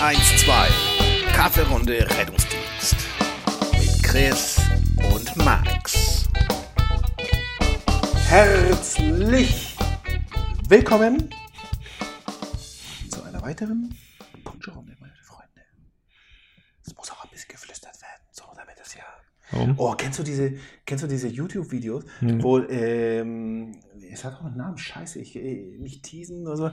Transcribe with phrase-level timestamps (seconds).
[0.00, 1.32] 112.
[1.32, 2.96] Kaffeerunde Rettungsdienst.
[3.72, 4.60] Mit Chris
[5.14, 6.28] und Max.
[8.28, 9.74] Herzlich
[10.68, 11.30] willkommen
[13.10, 13.94] zu einer weiteren
[14.44, 15.62] Punschrunde, meine Freunde.
[16.86, 19.02] Es muss auch ein bisschen geflüstert werden, so damit es ja.
[19.52, 19.74] Warum?
[19.78, 22.42] Oh, kennst du diese, kennst du diese YouTube-Videos, Nee.
[22.42, 23.80] wo ähm,
[24.12, 26.70] es hat auch einen Namen, scheiße, ich äh, nicht teasen oder so.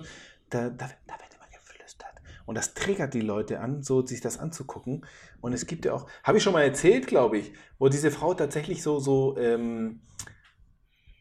[0.49, 1.13] Da, da, da.
[2.45, 5.05] Und das triggert die Leute an, so sich das anzugucken.
[5.41, 8.33] Und es gibt ja auch, habe ich schon mal erzählt, glaube ich, wo diese Frau
[8.33, 10.01] tatsächlich so, so ähm,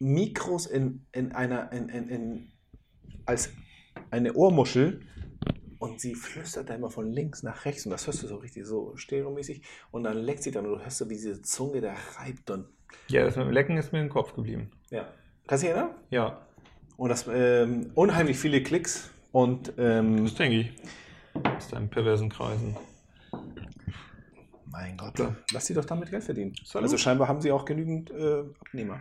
[0.00, 2.52] Mikros in, in einer, in, in, in,
[3.24, 3.50] als
[4.10, 5.00] eine Ohrmuschel
[5.78, 8.66] und sie flüstert da immer von links nach rechts und das hörst du so richtig
[8.66, 11.94] so stereomäßig und dann leckt sie dann und du hörst so, wie diese Zunge da
[12.18, 12.66] reibt und
[13.08, 14.70] Ja, das mit dem Lecken ist mir im Kopf geblieben.
[14.90, 15.06] ja.
[15.48, 15.96] Kannst du dich erinnern?
[16.10, 16.46] Ja,
[16.96, 20.72] Und das ähm, unheimlich viele Klicks und ähm, das denke ich.
[21.34, 22.76] Aus deinen perversen Kreisen.
[24.66, 25.18] mein Gott,
[25.52, 26.54] lass sie doch damit Geld verdienen.
[26.64, 26.84] Salut.
[26.84, 29.00] Also scheinbar haben sie auch genügend äh, Abnehmer.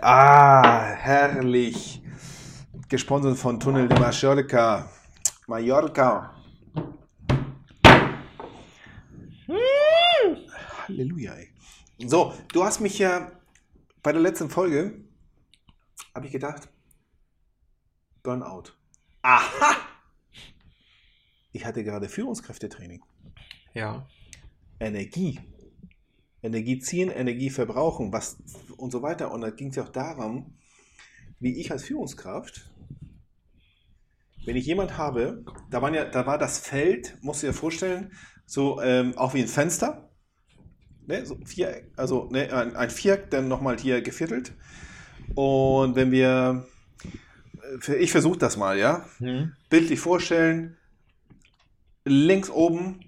[0.00, 2.02] Ah, herrlich.
[2.88, 4.88] Gesponsert von Tunnel de Mallorca.
[5.46, 6.34] Mallorca.
[10.88, 11.52] Halleluja, ey.
[12.06, 13.32] So, du hast mich ja
[14.02, 15.04] bei der letzten Folge,
[16.14, 16.68] habe ich gedacht,
[18.22, 18.77] Burnout.
[19.28, 19.76] Aha!
[21.52, 23.02] Ich hatte gerade Führungskräftetraining.
[23.74, 24.08] Ja.
[24.80, 25.38] Energie.
[26.42, 28.38] Energie ziehen, Energie verbrauchen, was
[28.78, 29.30] und so weiter.
[29.30, 30.56] Und da ging es ja auch darum,
[31.40, 32.70] wie ich als Führungskraft,
[34.46, 38.12] wenn ich jemand habe, da, waren ja, da war das Feld, musst du dir vorstellen,
[38.46, 40.10] so ähm, auch wie ein Fenster.
[41.06, 44.54] Ne, so Viereck, also ne, ein, ein Viereck, dann nochmal hier geviertelt.
[45.34, 46.66] Und wenn wir,
[47.98, 49.52] ich versuche das mal, ja, Hm?
[49.70, 50.76] bildlich vorstellen,
[52.04, 53.00] links oben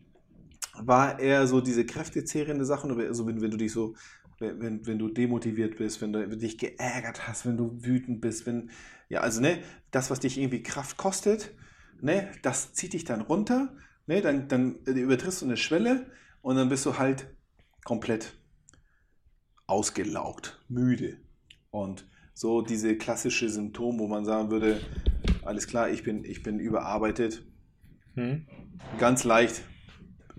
[0.79, 3.95] war eher so diese kräftezehrende Sachen, also wenn, wenn du dich so,
[4.39, 8.47] wenn, wenn, wenn du demotiviert bist, wenn du dich geärgert hast, wenn du wütend bist,
[8.47, 8.71] wenn,
[9.09, 11.55] ja, also ne, das, was dich irgendwie Kraft kostet,
[12.01, 13.77] ne, das zieht dich dann runter,
[14.07, 16.07] ne, dann, dann übertrittst du eine Schwelle
[16.43, 17.29] und dann bist du halt
[17.85, 18.35] komplett
[19.67, 21.19] ausgelaugt, müde.
[21.71, 22.10] Und
[22.41, 24.81] so diese klassische Symptom, wo man sagen würde,
[25.45, 27.45] alles klar, ich bin, ich bin überarbeitet,
[28.15, 28.47] Hm?
[28.99, 29.61] ganz leicht.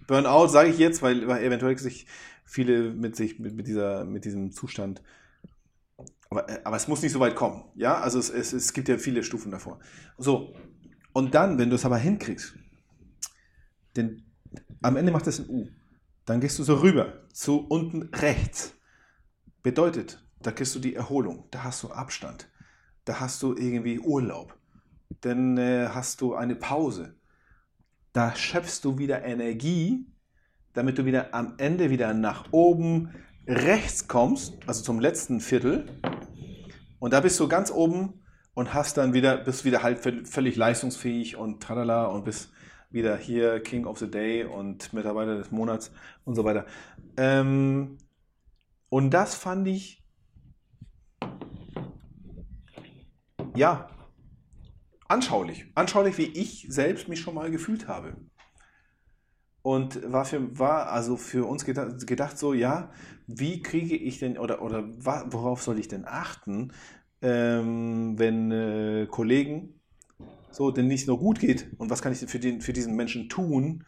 [0.07, 2.07] Burnout sage ich jetzt, weil, weil eventuell sich
[2.43, 5.03] viele mit sich mit, mit, dieser, mit diesem Zustand.
[6.31, 7.65] Aber, äh, aber es muss nicht so weit kommen.
[7.75, 9.79] Ja, also es, es, es gibt ja viele Stufen davor.
[10.17, 10.55] So,
[11.13, 12.55] und dann, wenn du es aber hinkriegst,
[13.95, 14.23] denn
[14.81, 15.67] am Ende macht es ein U.
[16.25, 18.73] Dann gehst du so rüber zu unten rechts.
[19.61, 22.49] Bedeutet, da kriegst du die Erholung, da hast du Abstand,
[23.05, 24.57] da hast du irgendwie Urlaub,
[25.21, 27.15] dann äh, hast du eine Pause
[28.13, 30.05] da schöpfst du wieder Energie,
[30.73, 33.13] damit du wieder am Ende wieder nach oben
[33.47, 35.85] rechts kommst, also zum letzten Viertel.
[36.99, 38.21] Und da bist du ganz oben
[38.53, 42.51] und hast dann wieder, bist wieder halt völ- völlig leistungsfähig und tralala und bist
[42.89, 45.91] wieder hier King of the Day und Mitarbeiter des Monats
[46.25, 46.65] und so weiter.
[47.15, 47.97] Ähm,
[48.89, 50.00] und das fand ich,
[53.55, 53.89] ja,
[55.07, 55.65] anschaulich.
[55.75, 58.15] Anschaulich, wie ich selbst mich schon mal gefühlt habe.
[59.63, 62.91] Und war, für, war also für uns gedacht, gedacht so, ja,
[63.27, 66.73] wie kriege ich denn oder, oder worauf soll ich denn achten,
[67.21, 69.79] ähm, wenn äh, Kollegen
[70.49, 72.95] so denn nicht nur gut geht und was kann ich denn für, den, für diesen
[72.95, 73.85] Menschen tun,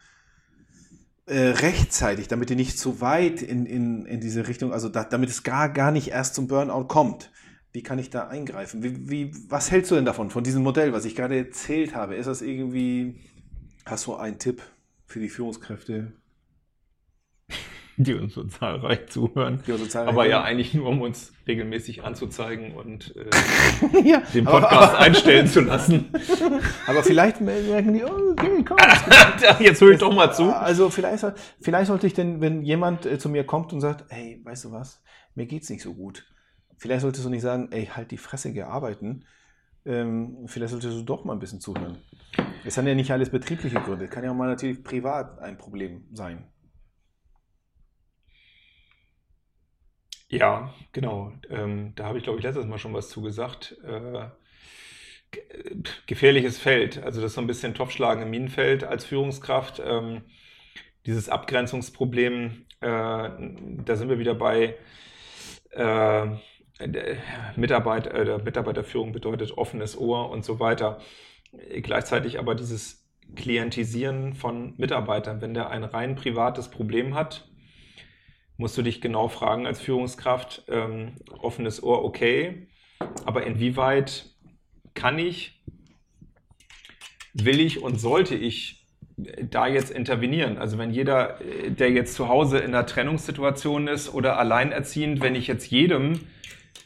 [1.25, 5.29] äh, rechtzeitig, damit die nicht zu weit in, in, in diese Richtung, also da, damit
[5.29, 7.31] es gar, gar nicht erst zum Burnout kommt.
[7.73, 8.83] Wie kann ich da eingreifen?
[8.83, 12.15] Wie, wie, was hältst du denn davon, von diesem Modell, was ich gerade erzählt habe?
[12.15, 13.15] Ist das irgendwie,
[13.85, 14.61] hast du einen Tipp
[15.07, 16.13] für die Führungskräfte?
[17.97, 19.61] Die uns so zahlreich zuhören.
[19.67, 23.15] Die unsere Zahl- Aber ja, eigentlich nur, um uns regelmäßig anzuzeigen und
[23.93, 26.05] äh, ja den aber- Podcast einstellen zu lassen.
[26.87, 28.77] Aber vielleicht merken die, oh, okay, komm.
[29.59, 30.45] Jetzt höre ich doch mal zu.
[30.55, 31.23] Also vielleicht,
[31.61, 34.71] vielleicht sollte ich denn, wenn jemand äh, zu mir kommt und sagt, hey, weißt du
[34.71, 35.03] was,
[35.35, 36.25] mir geht's nicht so gut.
[36.77, 39.25] Vielleicht solltest du nicht sagen, ey, halt die Fresse, geh arbeiten.
[39.85, 41.97] Ähm, vielleicht solltest du doch mal ein bisschen zuhören.
[42.65, 44.07] Es sind ja nicht alles betriebliche Gründe.
[44.07, 46.45] Kann ja auch mal natürlich privat ein Problem sein.
[50.29, 51.31] Ja, genau.
[51.49, 53.77] Ähm, da habe ich, glaube ich, letztes Mal schon was zugesagt.
[53.85, 54.29] Äh,
[55.31, 57.03] ge- gefährliches Feld.
[57.03, 59.81] Also das ist so ein bisschen Topfschlagen im Minenfeld als Führungskraft.
[59.85, 60.21] Ähm,
[61.05, 64.75] dieses Abgrenzungsproblem, äh, da sind wir wieder bei
[65.71, 66.27] äh,
[67.55, 70.99] Mitarbeit, äh, Mitarbeiterführung bedeutet offenes Ohr und so weiter.
[71.81, 77.47] gleichzeitig aber dieses Klientisieren von Mitarbeitern, wenn der ein rein privates Problem hat,
[78.57, 82.67] musst du dich genau fragen als Führungskraft, ähm, offenes Ohr, okay,
[83.25, 84.31] aber inwieweit
[84.93, 85.63] kann ich,
[87.33, 88.87] will ich und sollte ich
[89.17, 90.57] da jetzt intervenieren?
[90.57, 95.47] Also wenn jeder, der jetzt zu Hause in einer Trennungssituation ist oder alleinerziehend, wenn ich
[95.47, 96.19] jetzt jedem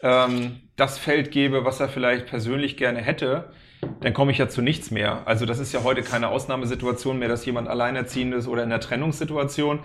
[0.02, 3.52] ähm, das Feld gebe, was er vielleicht persönlich gerne hätte,
[4.02, 5.28] dann komme ich ja zu nichts mehr.
[5.28, 8.80] Also das ist ja heute keine Ausnahmesituation mehr, dass jemand alleinerziehend ist oder in einer
[8.80, 9.80] Trennungssituation.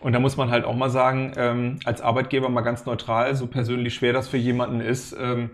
[0.00, 3.46] Und da muss man halt auch mal sagen, ähm, als Arbeitgeber mal ganz neutral, so
[3.46, 5.50] persönlich schwer das für jemanden ist, ähm,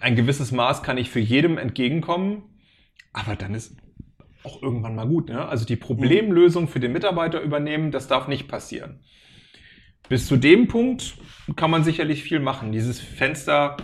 [0.00, 2.42] ein gewisses Maß kann ich für jedem entgegenkommen,
[3.12, 3.76] aber dann ist
[4.44, 5.28] auch irgendwann mal gut.
[5.28, 5.46] Ne?
[5.46, 9.00] Also die Problemlösung für den Mitarbeiter übernehmen, das darf nicht passieren.
[10.08, 11.16] Bis zu dem Punkt
[11.56, 12.72] kann man sicherlich viel machen.
[12.72, 13.76] Dieses Fenster,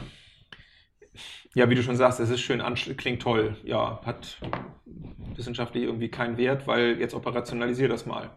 [1.55, 2.63] ja, wie du schon sagst, es ist schön,
[2.97, 3.57] klingt toll.
[3.65, 4.41] Ja, hat
[5.37, 8.31] wissenschaftlich irgendwie keinen Wert, weil jetzt operationalisier das mal.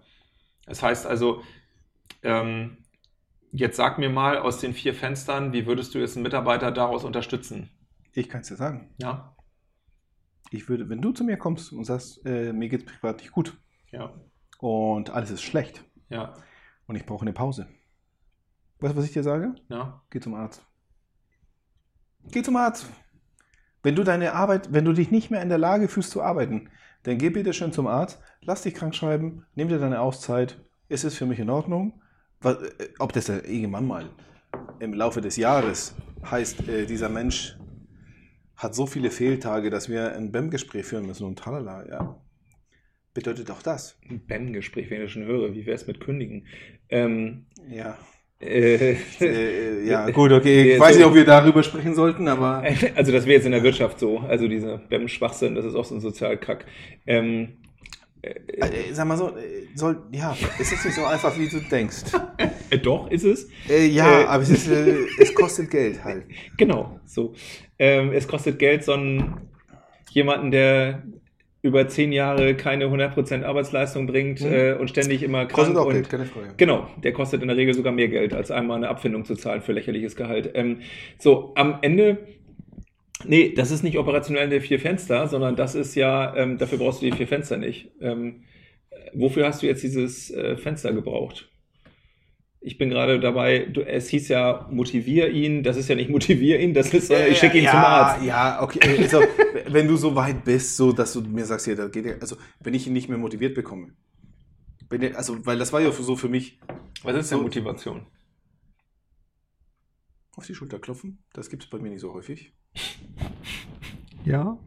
[0.66, 1.44] Das heißt also,
[2.24, 2.78] ähm,
[3.52, 7.04] jetzt sag mir mal aus den vier Fenstern, wie würdest du jetzt einen Mitarbeiter daraus
[7.04, 7.70] unterstützen?
[8.14, 8.94] Ich kann es dir sagen.
[8.98, 9.36] Ja.
[10.52, 13.32] Ich würde, wenn du zu mir kommst und sagst, äh, mir geht es privat nicht
[13.32, 13.58] gut
[13.92, 14.14] Ja.
[14.60, 16.34] und alles ist schlecht Ja.
[16.88, 17.68] und ich brauche eine Pause.
[18.80, 19.56] Weißt du, was ich dir sage?
[19.70, 20.02] Ja.
[20.10, 20.62] Geh zum Arzt.
[22.32, 22.88] Geh zum Arzt.
[23.84, 26.70] Wenn du deine Arbeit, wenn du dich nicht mehr in der Lage fühlst zu arbeiten,
[27.04, 30.60] dann geh bitte schön zum Arzt, lass dich krank schreiben, nimm dir deine Auszeit.
[30.90, 32.02] Ist es für mich in Ordnung?
[32.44, 32.56] Äh,
[33.00, 34.10] ob das irgendwann mal
[34.80, 37.58] im Laufe des Jahres heißt, äh, dieser Mensch
[38.56, 42.22] hat so viele Fehltage, dass wir ein BEM-Gespräch führen müssen und talala, ja.
[43.14, 43.98] Bedeutet auch das.
[44.10, 45.54] Ein BEM-Gespräch, wenn ich das schon höre.
[45.54, 46.48] Wie wäre es mit Kündigen?
[46.90, 47.98] Ähm, Ja.
[48.40, 50.74] Äh, Äh, ja, gut, okay.
[50.74, 52.64] Ich weiß so- nicht, ob wir darüber sprechen sollten, aber.
[52.96, 54.20] Also das wäre jetzt in der Wirtschaft so.
[54.20, 56.66] Also dieser BEM-Schwachsinn, das ist auch so ein Sozialkack.
[57.06, 57.58] Ähm,
[58.24, 61.98] Äh, sag mal so, äh, soll, ja, es ist nicht so einfach, wie du denkst.
[62.72, 63.48] äh, doch, ist es.
[63.70, 66.26] Äh, ja, Äh, aber es, ist, äh, es kostet Geld halt.
[66.58, 67.34] Genau, so.
[67.80, 69.36] Ähm, es kostet Geld, so einen,
[70.12, 71.04] jemanden, der
[71.68, 74.54] über zehn Jahre keine 100% Arbeitsleistung bringt Mhm.
[74.54, 76.54] äh, und ständig immer krank Kostet auch und Geld, keine Frage.
[76.58, 79.62] Genau, der kostet in der Regel sogar mehr Geld, als einmal eine Abfindung zu zahlen
[79.62, 80.52] für lächerliches Gehalt.
[80.56, 80.80] Ähm,
[81.20, 82.18] so, am Ende,
[83.26, 87.02] nee, das ist nicht operationell der vier Fenster, sondern das ist ja, ähm, dafür brauchst
[87.02, 87.92] du die vier Fenster nicht.
[88.02, 88.44] Ähm,
[88.90, 91.50] äh, wofür hast du jetzt dieses äh, Fenster gebraucht?
[92.60, 96.60] Ich bin gerade dabei, du, es hieß ja, motivier ihn, das ist ja nicht motivier
[96.60, 98.24] ihn, das ist, äh, ich schicke ihn ja, zum Arzt.
[98.26, 98.80] Ja, okay.
[99.04, 99.22] Also,
[99.68, 102.36] wenn du so weit bist, so dass du mir sagst, ja, da geht ja, also
[102.60, 103.94] wenn ich ihn nicht mehr motiviert bekomme.
[104.90, 106.60] Wenn also, weil das war ja so für mich
[107.04, 108.06] Was ist denn So- Motivation?
[110.36, 111.24] auf die Schulter klopfen.
[111.34, 112.54] Das gibt es bei mir nicht so häufig.
[114.24, 114.60] Ja.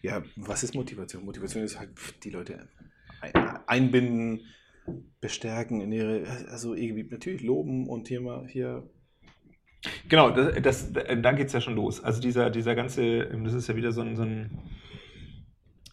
[0.00, 1.24] Ja, was ist Motivation?
[1.24, 1.90] Motivation ist halt
[2.24, 2.68] die Leute
[3.20, 3.34] ein-
[3.66, 4.46] einbinden,
[5.20, 8.88] bestärken in ihre, also irgendwie natürlich loben und hier mal hier.
[10.08, 12.02] Genau, das, das, da geht es ja schon los.
[12.02, 14.58] Also dieser, dieser ganze, das ist ja wieder so ein, so ein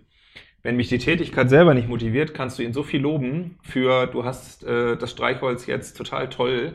[0.64, 4.26] Wenn mich die Tätigkeit selber nicht motiviert, kannst du ihn so viel loben für, du
[4.26, 6.74] hast äh, das Streichholz jetzt total toll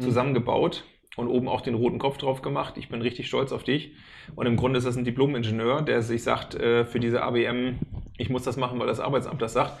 [0.00, 0.84] zusammengebaut
[1.16, 2.74] und oben auch den roten Kopf drauf gemacht.
[2.76, 3.92] Ich bin richtig stolz auf dich.
[4.36, 7.78] Und im Grunde ist das ein Diplom-Ingenieur, der sich sagt, äh, für diese ABM,
[8.16, 9.78] ich muss das machen, weil das Arbeitsamt das sagt.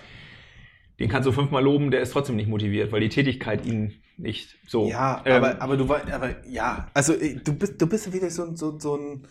[0.98, 4.56] Den kannst du fünfmal loben, der ist trotzdem nicht motiviert, weil die Tätigkeit ihn nicht
[4.66, 4.88] so.
[4.88, 8.30] Ja, Ähm, aber, aber du weißt, aber ja, also äh, du bist, du bist wieder
[8.30, 9.28] so, so, so ein,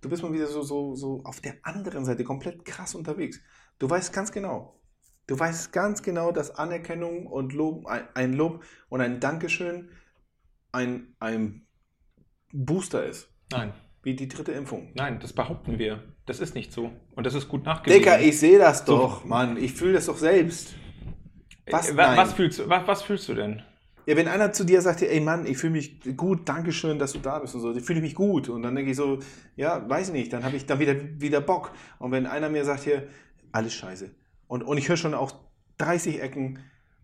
[0.00, 3.40] du bist mal wieder so, so, so auf der anderen Seite komplett krass unterwegs.
[3.78, 4.80] Du weißt ganz genau,
[5.26, 9.90] du weißt ganz genau, dass Anerkennung und Lob, ein, Lob und ein Dankeschön
[10.72, 11.66] ein, ein
[12.52, 14.92] Booster ist, Nein, wie die dritte Impfung.
[14.94, 16.02] nein, das behaupten wir.
[16.26, 16.92] Das ist nicht so.
[17.16, 17.98] Und das ist gut nachgewiesen.
[18.02, 18.96] Dicker, ich sehe das So.
[18.96, 20.74] doch, Mann, ich fühle das doch selbst.
[21.68, 21.90] Was?
[21.90, 22.16] Äh, wa- Nein.
[22.18, 23.62] was, fühlst, was, was fühlst du denn?
[24.06, 27.12] Ja, wenn einer zu dir sagt, ey Mann, ich fühle mich gut, danke schön, dass
[27.12, 28.48] du da bist und so, ich fühle mich gut.
[28.48, 29.18] Und dann denke ich so,
[29.56, 31.72] ja, weiß ich nicht, dann habe ich dann wieder, wieder Bock.
[31.98, 33.08] Und wenn einer mir sagt hier,
[33.52, 34.10] alles scheiße.
[34.46, 35.32] Und, und ich höre schon auch
[35.78, 36.58] 30 Ecken,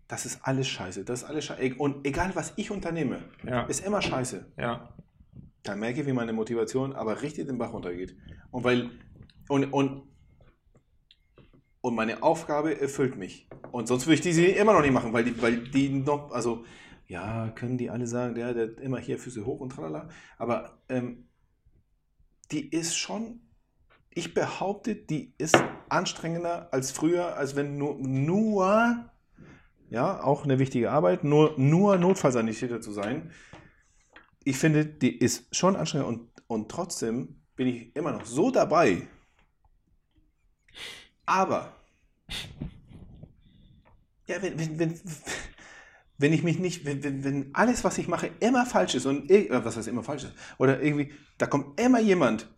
[0.07, 1.75] das ist alles scheiße, das ist alles scheiße.
[1.77, 3.63] Und egal, was ich unternehme, Ja.
[3.63, 4.45] ist immer scheiße.
[4.57, 4.93] Ja.
[5.63, 8.15] Dann merke ich, wie meine Motivation aber richtig den Bach runtergeht.
[8.51, 8.89] Und weil,
[9.49, 10.03] und, und,
[11.81, 13.47] und meine Aufgabe erfüllt mich.
[13.71, 16.63] Und sonst würde ich diese immer noch nicht machen, weil die, weil die noch, also,
[17.07, 20.09] ja, können die alle sagen, der, der immer hier Füße hoch und tralala.
[20.37, 21.27] Aber ähm,
[22.51, 23.41] die ist schon
[24.17, 25.55] ich behaupte, die ist
[25.89, 29.11] anstrengender als früher, als wenn nur, nur
[29.89, 33.31] ja, auch eine wichtige Arbeit, nur, nur Notfallsanitäter zu sein.
[34.43, 39.07] Ich finde, die ist schon anstrengend und, und trotzdem bin ich immer noch so dabei.
[41.27, 41.73] Aber,
[44.25, 45.01] ja, wenn, wenn, wenn,
[46.17, 49.29] wenn ich mich nicht, wenn, wenn, wenn alles, was ich mache, immer falsch ist und,
[49.29, 52.49] äh, was heißt immer falsch ist, oder irgendwie, da kommt immer jemand,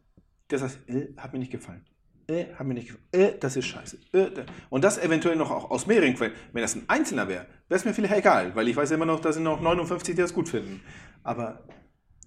[0.50, 1.86] der sagt, äh, hat mir nicht gefallen.
[2.28, 3.04] Äh, hat mir nicht gefallen.
[3.12, 3.98] Äh, das ist scheiße.
[4.14, 4.46] Äh, da.
[4.70, 6.34] Und das eventuell noch auch aus mehreren Quellen.
[6.54, 9.20] Wenn das ein Einzelner wäre, wäre es mir vielleicht egal, weil ich weiß immer noch,
[9.20, 10.82] da sind noch 59, die das gut finden.
[11.24, 11.66] Aber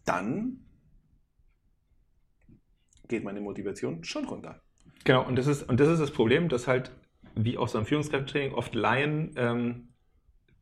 [0.05, 0.59] dann
[3.09, 4.61] geht meine Motivation schon runter.
[5.05, 6.93] Genau, und das ist, und das ist das Problem, dass halt,
[7.35, 9.92] wie auch so im Führungskräftetraining, oft Laien ähm,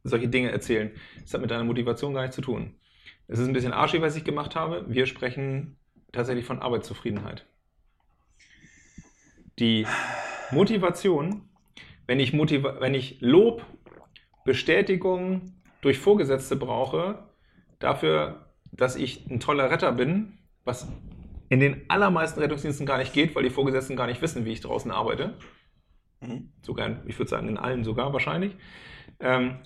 [0.02, 0.90] solche Dinge erzählen.
[1.20, 2.74] Das hat mit deiner Motivation gar nichts zu tun.
[3.28, 4.84] Es ist ein bisschen arschig, was ich gemacht habe.
[4.88, 5.76] Wir sprechen
[6.12, 7.46] tatsächlich von Arbeitszufriedenheit.
[9.58, 9.86] Die
[10.50, 11.48] Motivation,
[12.06, 13.64] wenn ich, Motiva wenn ich Lob,
[14.44, 17.26] Bestätigung durch Vorgesetzte brauche,
[17.78, 20.88] dafür, dass ich ein toller Retter bin, was
[21.48, 24.60] in den allermeisten Rettungsdiensten gar nicht geht, weil die Vorgesetzten gar nicht wissen, wie ich
[24.60, 25.36] draußen arbeite.
[26.20, 26.52] Mhm.
[26.62, 28.56] Sogar, ich würde sagen, in allen sogar wahrscheinlich.
[29.18, 29.58] Ähm,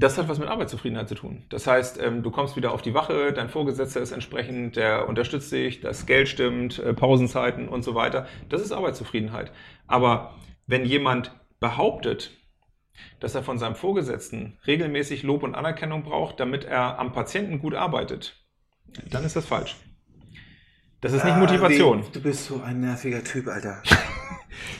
[0.00, 1.44] das hat was mit Arbeitszufriedenheit zu tun.
[1.48, 5.50] Das heißt, ähm, du kommst wieder auf die Wache, dein Vorgesetzter ist entsprechend, der unterstützt
[5.50, 8.26] dich, das Geld stimmt, äh, Pausenzeiten und so weiter.
[8.48, 9.52] Das ist Arbeitszufriedenheit.
[9.86, 10.34] Aber
[10.66, 12.32] wenn jemand behauptet,
[13.20, 17.74] dass er von seinem Vorgesetzten regelmäßig Lob und Anerkennung braucht, damit er am Patienten gut
[17.74, 18.44] arbeitet,
[19.10, 19.76] dann ist das falsch.
[21.00, 22.00] Das ist nicht Motivation.
[22.00, 23.82] Ah, Du bist so ein nerviger Typ, Alter.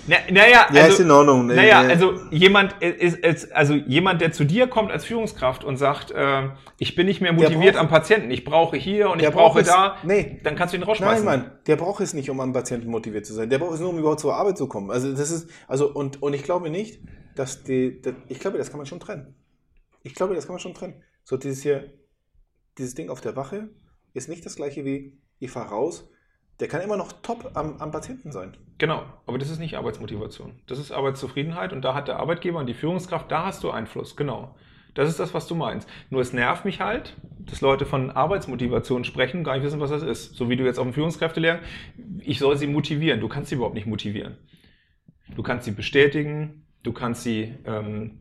[0.07, 1.47] Na, naja, Ja, also, ist in Ordnung.
[1.47, 5.77] Naja, Äh, also jemand ist, ist also jemand, der zu dir kommt als Führungskraft und
[5.77, 6.49] sagt, äh,
[6.79, 9.67] ich bin nicht mehr motiviert braucht- am Patienten, ich brauche hier und ich brauche es-
[9.69, 10.41] da, Nee.
[10.43, 11.25] dann kannst du ihn Nein, rausschmeißen.
[11.25, 13.51] Mann, der braucht es nicht, um am Patienten motiviert zu sein.
[13.51, 14.91] Der braucht es nur, um überhaupt zur Arbeit zu kommen.
[14.91, 17.01] Also das ist, also und, und ich glaube nicht,
[17.37, 19.35] dass die, das, ich glaube, das kann man schon trennen.
[20.03, 21.03] Ich glaube, das kann man schon trennen.
[21.25, 21.93] So dieses hier,
[22.79, 23.69] dieses Ding auf der Wache
[24.15, 26.09] ist nicht das gleiche wie, ich fahre raus.
[26.61, 28.57] Der kann immer noch top am, am Patienten sein.
[28.79, 30.61] Genau, aber das ist nicht Arbeitsmotivation.
[30.67, 34.17] Das ist Arbeitszufriedenheit und da hat der Arbeitgeber und die Führungskraft, da hast du Einfluss,
[34.17, 34.55] genau.
[34.95, 35.89] Das ist das, was du meinst.
[36.11, 40.03] Nur es nervt mich halt, dass Leute von Arbeitsmotivation sprechen, gar nicht wissen, was das
[40.03, 40.35] ist.
[40.35, 41.63] So wie du jetzt auf dem Führungskräftelehrgang,
[42.21, 43.21] ich soll sie motivieren.
[43.21, 44.39] Du kannst sie überhaupt nicht motivieren.
[45.37, 48.19] Du kannst sie bestätigen, du kannst sie ähm,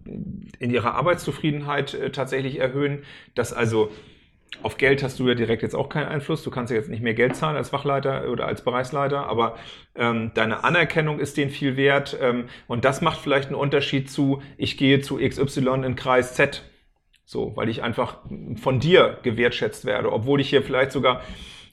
[0.60, 3.04] in ihrer Arbeitszufriedenheit äh, tatsächlich erhöhen,
[3.34, 3.90] dass also
[4.64, 6.44] auf Geld hast du ja direkt jetzt auch keinen Einfluss.
[6.44, 9.58] Du kannst ja jetzt nicht mehr Geld zahlen als Wachleiter oder als Bereichsleiter, aber
[9.96, 12.18] ähm, deine Anerkennung ist denen viel wert.
[12.22, 16.64] Ähm, und das macht vielleicht einen Unterschied zu, ich gehe zu XY in Kreis Z.
[17.26, 18.20] So, weil ich einfach
[18.56, 21.22] von dir gewertschätzt werde, obwohl ich hier vielleicht sogar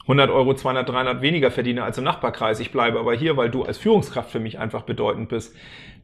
[0.04, 2.60] 100 Euro, 200, 300 weniger verdiene als im Nachbarkreis.
[2.60, 5.56] Ich bleibe aber hier, weil du als Führungskraft für mich einfach bedeutend bist.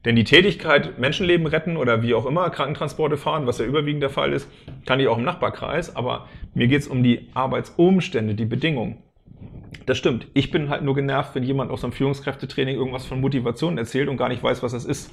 [0.07, 4.09] Denn die Tätigkeit, Menschenleben retten oder wie auch immer, Krankentransporte fahren, was ja überwiegend der
[4.09, 4.49] Fall ist,
[4.87, 5.95] kann ich auch im Nachbarkreis.
[5.95, 9.03] Aber mir geht es um die Arbeitsumstände, die Bedingungen.
[9.85, 10.29] Das stimmt.
[10.33, 14.17] Ich bin halt nur genervt, wenn jemand aus einem Führungskräftetraining irgendwas von Motivation erzählt und
[14.17, 15.11] gar nicht weiß, was das ist.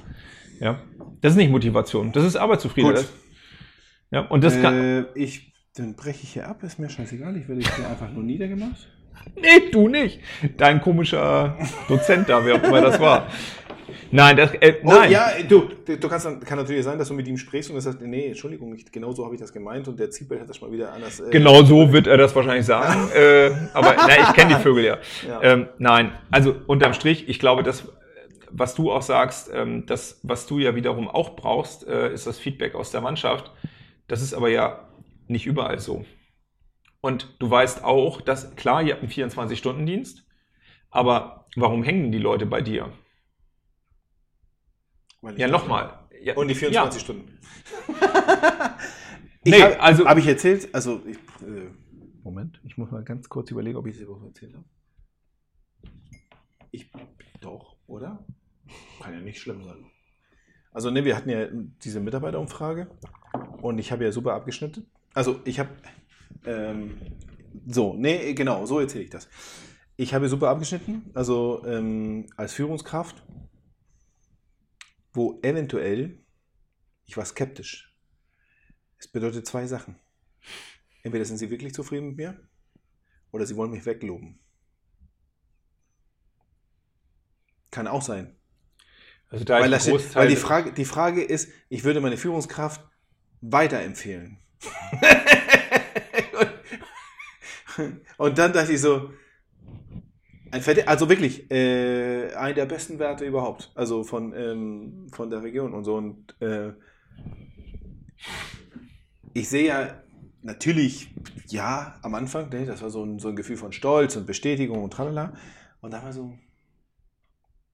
[0.60, 0.80] Ja,
[1.20, 2.12] das ist nicht Motivation.
[2.12, 3.06] Das ist Arbeitszufriedenheit.
[4.10, 4.74] Ja, und das kann.
[4.74, 7.36] Äh, ich, dann breche ich hier ab, ist mir scheißegal.
[7.36, 8.88] Ich werde hier einfach nur niedergemacht.
[9.34, 10.20] Nee, du nicht.
[10.56, 11.56] Dein komischer
[11.88, 13.26] Dozent da, wer auch immer das war.
[14.10, 15.10] Nein, das, äh, Oh, nein.
[15.10, 17.82] ja, du, du kannst dann, kann natürlich sein, dass du mit ihm sprichst und er
[17.82, 20.60] sagt, nee, Entschuldigung, ich, genau so habe ich das gemeint und der Ziebel hat das
[20.60, 21.20] mal wieder anders.
[21.20, 23.10] äh, Genau so wird er das wahrscheinlich sagen.
[23.14, 24.98] äh, aber na, ich kenne die Vögel ja.
[25.26, 25.42] Ja.
[25.42, 27.88] Ähm, nein, also unterm Strich, ich glaube, das,
[28.50, 32.38] was du auch sagst, ähm, das, was du ja wiederum auch brauchst, äh, ist das
[32.38, 33.50] Feedback aus der Mannschaft.
[34.06, 34.87] Das ist aber ja
[35.30, 36.04] nicht überall so.
[37.00, 40.26] Und du weißt auch, dass, klar, ihr habt einen 24-Stunden-Dienst,
[40.90, 42.92] aber warum hängen die Leute bei dir?
[45.20, 46.06] weil ich Ja, nochmal.
[46.22, 47.04] Ja, Und die 24 ja.
[47.04, 47.38] Stunden.
[49.44, 51.16] Nee, hab, also- Habe ich erzählt, also, ich,
[51.46, 51.70] äh,
[52.22, 54.64] Moment, ich muss mal ganz kurz überlegen, ob ich diese Woche erzählt habe.
[56.70, 56.90] Ich,
[57.40, 58.26] doch, oder?
[59.00, 59.86] Kann ja nicht schlimm sein.
[60.72, 61.46] Also, ne, wir hatten ja
[61.82, 62.90] diese Mitarbeiterumfrage
[63.62, 64.90] und ich habe ja super abgeschnitten.
[65.14, 65.70] Also, ich habe,
[66.44, 67.00] ähm,
[67.66, 69.28] so, nee, genau, so erzähle ich das.
[69.96, 73.24] Ich habe super abgeschnitten, also ähm, als Führungskraft,
[75.12, 76.24] wo eventuell,
[77.04, 77.96] ich war skeptisch.
[78.98, 79.96] Es bedeutet zwei Sachen.
[81.02, 82.48] Entweder sind sie wirklich zufrieden mit mir
[83.30, 84.38] oder sie wollen mich wegloben.
[87.70, 88.36] Kann auch sein.
[89.30, 92.80] Also da Weil, ist das, weil die, Frage, die Frage ist, ich würde meine Führungskraft
[93.40, 94.38] weiterempfehlen.
[98.16, 99.10] Und dann dachte ich so,
[100.86, 103.70] also wirklich, äh, einer der besten Werte überhaupt.
[103.74, 105.96] Also von, ähm, von der Region und so.
[105.96, 106.72] Und äh,
[109.34, 110.02] ich sehe ja
[110.42, 111.14] natürlich,
[111.46, 114.82] ja, am Anfang, ne, das war so ein, so ein Gefühl von Stolz und Bestätigung
[114.82, 115.34] und tralala.
[115.80, 116.36] Und da war so,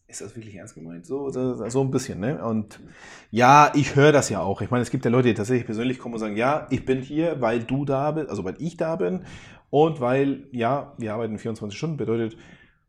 [0.06, 1.06] ist das wirklich ernst gemeint?
[1.06, 2.44] So, so, so ein bisschen, ne?
[2.44, 2.78] Und
[3.30, 4.61] ja, ich höre das ja auch.
[4.61, 7.00] Ich meine, es gibt ja Leute, die tatsächlich persönlich kommen und sagen, ja, ich bin
[7.00, 9.25] hier, weil du da bist, also weil ich da bin
[9.70, 12.37] und weil, ja, wir arbeiten 24 Stunden, bedeutet,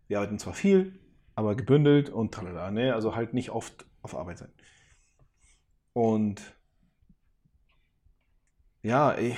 [0.08, 1.00] wir arbeiten zwar viel,
[1.36, 2.94] aber gebündelt und tralala, ne?
[2.94, 4.52] Also halt nicht oft auf Arbeit sein.
[5.94, 6.42] Und
[8.84, 9.36] ja, ich,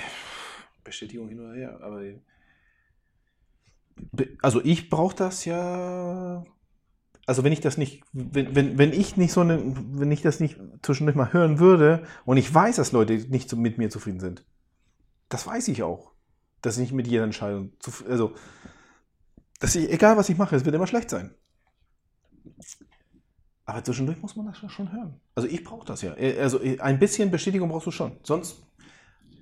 [0.84, 2.02] Bestätigung hin oder her, aber
[4.42, 6.44] also ich brauche das ja.
[7.28, 10.40] Also wenn ich das nicht, wenn, wenn, wenn ich nicht so eine, wenn ich das
[10.40, 14.22] nicht zwischendurch mal hören würde und ich weiß, dass Leute nicht so mit mir zufrieden
[14.22, 14.46] sind,
[15.28, 16.14] das weiß ich auch,
[16.62, 17.74] dass ich nicht mit jeder Entscheidung,
[18.08, 18.34] also
[19.60, 21.36] dass ich, egal was ich mache, es wird immer schlecht sein.
[23.66, 25.20] Aber zwischendurch muss man das schon hören.
[25.36, 26.14] Also ich brauche das ja.
[26.14, 28.18] Also ein bisschen Bestätigung brauchst du schon.
[28.24, 28.64] Sonst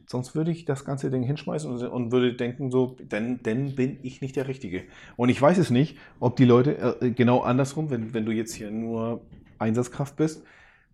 [0.08, 4.00] Sonst würde ich das ganze Ding hinschmeißen und, und würde denken, so, denn, denn bin
[4.04, 4.84] ich nicht der Richtige.
[5.18, 8.54] Und ich weiß es nicht, ob die Leute äh, genau andersrum, wenn, wenn du jetzt
[8.54, 9.26] hier nur
[9.58, 10.44] Einsatzkraft bist,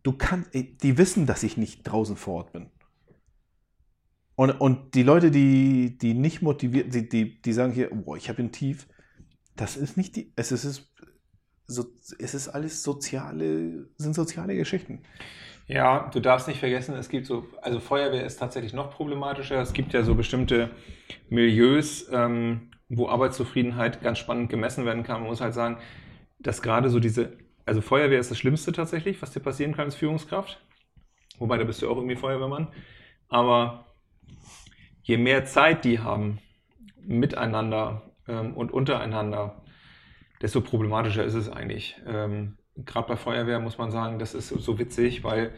[0.04, 2.68] du kannst, die wissen, dass ich nicht draußen vor Ort bin.
[4.36, 8.30] Und, und die Leute, die, die nicht motiviert, die, die, die sagen hier, boah, ich
[8.30, 8.88] habe ein Tief,
[9.56, 10.90] das ist nicht die, es ist,
[11.68, 11.86] so,
[12.18, 15.04] es ist alles soziale, sind soziale Geschichten.
[15.72, 19.62] Ja, du darfst nicht vergessen, es gibt so, also Feuerwehr ist tatsächlich noch problematischer.
[19.62, 20.70] Es gibt ja so bestimmte
[21.30, 25.22] Milieus, ähm, wo Arbeitszufriedenheit ganz spannend gemessen werden kann.
[25.22, 25.78] Man muss halt sagen,
[26.40, 29.96] dass gerade so diese, also Feuerwehr ist das Schlimmste tatsächlich, was dir passieren kann als
[29.96, 30.62] Führungskraft.
[31.40, 32.68] Wobei, da bist du auch irgendwie Feuerwehrmann.
[33.30, 33.86] Aber
[35.04, 36.40] je mehr Zeit die haben
[37.02, 39.64] miteinander ähm, und untereinander,
[40.42, 41.96] desto problematischer ist es eigentlich.
[42.06, 45.52] Ähm, gerade bei Feuerwehr muss man sagen, das ist so witzig, weil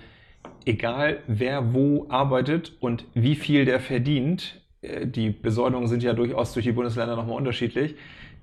[0.65, 6.53] egal wer wo arbeitet und wie viel der verdient, äh, die Besoldungen sind ja durchaus
[6.53, 7.95] durch die Bundesländer nochmal unterschiedlich,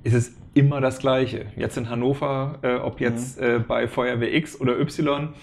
[0.02, 1.46] ist es immer das Gleiche.
[1.56, 3.46] Jetzt in Hannover, äh, ob jetzt mhm.
[3.46, 5.34] äh, bei Feuerwehr X oder Y,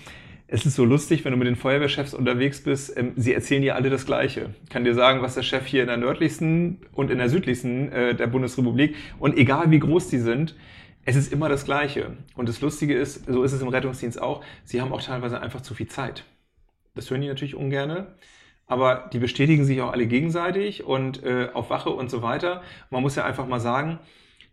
[0.50, 3.76] es ist so lustig, wenn du mit den Feuerwehrchefs unterwegs bist, ähm, sie erzählen dir
[3.76, 4.56] alle das Gleiche.
[4.64, 7.92] Ich kann dir sagen, was der Chef hier in der nördlichsten und in der südlichsten
[7.92, 10.56] äh, der Bundesrepublik und egal wie groß die sind,
[11.08, 12.18] es ist immer das Gleiche.
[12.36, 15.62] Und das Lustige ist, so ist es im Rettungsdienst auch, sie haben auch teilweise einfach
[15.62, 16.26] zu viel Zeit.
[16.96, 18.16] Das hören die natürlich ungerne.
[18.66, 22.62] Aber die bestätigen sich auch alle gegenseitig und äh, auf Wache und so weiter.
[22.90, 24.00] Man muss ja einfach mal sagen,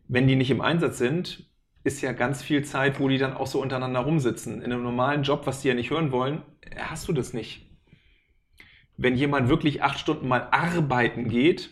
[0.07, 1.45] wenn die nicht im Einsatz sind,
[1.83, 4.63] ist ja ganz viel Zeit, wo die dann auch so untereinander rumsitzen.
[4.63, 6.43] In einem normalen Job, was die ja nicht hören wollen,
[6.79, 7.67] hast du das nicht.
[8.97, 11.71] Wenn jemand wirklich acht Stunden mal arbeiten geht,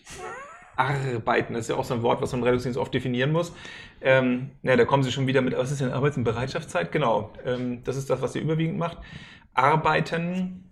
[0.75, 3.53] arbeiten, das ist ja auch so ein Wort, was so ein Rettungsdienst oft definieren muss.
[4.03, 6.93] Ähm, ja, da kommen sie schon wieder mit, was ist denn Arbeits- und Bereitschaftszeit?
[6.93, 8.99] Genau, ähm, das ist das, was ihr überwiegend macht.
[9.55, 10.65] Arbeiten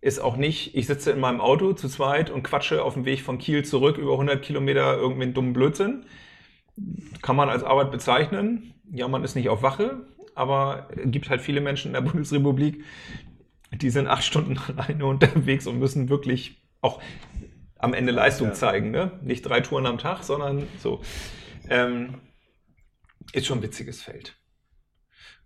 [0.00, 3.22] ist auch nicht, ich sitze in meinem Auto zu zweit und quatsche auf dem Weg
[3.22, 6.04] von Kiel zurück über 100 Kilometer irgendwie einen dummen Blödsinn.
[7.22, 8.74] Kann man als Arbeit bezeichnen.
[8.92, 12.84] Ja, man ist nicht auf Wache, aber es gibt halt viele Menschen in der Bundesrepublik,
[13.72, 17.00] die sind acht Stunden alleine unterwegs und müssen wirklich auch
[17.78, 18.54] am Ende Leistung ja.
[18.54, 18.90] zeigen.
[18.90, 19.10] Ne?
[19.22, 21.00] Nicht drei Touren am Tag, sondern so.
[21.68, 22.14] Ähm,
[23.32, 24.36] ist schon ein witziges Feld.